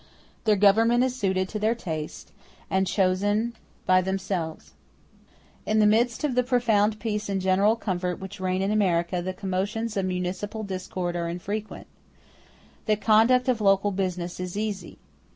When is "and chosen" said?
2.71-3.53